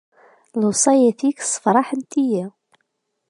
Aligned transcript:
Lewṣayat-ik 0.61 1.37
ssefraḥent-iyi. 1.43 2.45